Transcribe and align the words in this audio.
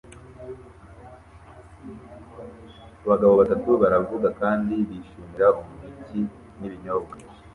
Abagabo 3.05 3.33
batatu 3.41 3.69
baravuga 3.81 4.27
kandi 4.41 4.73
bishimira 4.89 5.47
umuziki 5.59 6.19
n'ibinyobwa 6.59 7.15